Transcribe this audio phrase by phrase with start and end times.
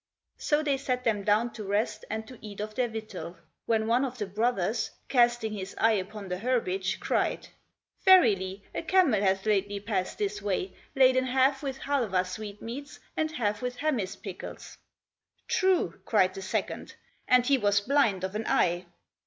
[0.39, 4.03] So they sat them down to rest and to eat of their victual, when one
[4.03, 7.49] of the brothers, casting his eye upon the herbage, cried,
[8.03, 13.61] "Verily a camel hath lately passed this way laden half with Halwa sweetmeats and half
[13.61, 14.75] with Hamiz pickles."
[15.47, 16.95] "True," cried the second,
[17.27, 18.87] "and he was blind of an eye.'